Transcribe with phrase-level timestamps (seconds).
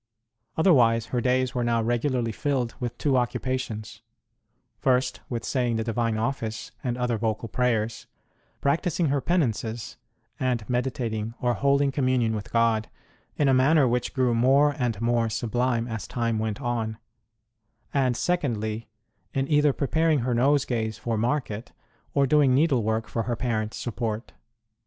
[0.57, 4.01] Otherwise her days were now regularly filled with two occupations:
[4.79, 8.07] first, with saying the Divine Office and other vocal prayers,
[8.61, 9.97] practising her penances,
[10.39, 12.89] and meditating, or holding communion with God,
[13.37, 16.97] in a manner which grew more and more sublime as time went on;
[17.93, 18.89] and, secondly,
[19.35, 21.73] in either preparing her nosegays for market
[22.15, 24.33] or doing needlework for her parents support.